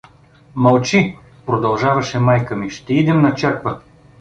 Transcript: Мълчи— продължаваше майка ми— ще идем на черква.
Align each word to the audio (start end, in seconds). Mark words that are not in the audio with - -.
Мълчи— 0.55 1.17
продължаваше 1.45 2.19
майка 2.19 2.55
ми— 2.55 2.69
ще 2.69 2.93
идем 2.93 3.21
на 3.21 3.35
черква. 3.35 3.79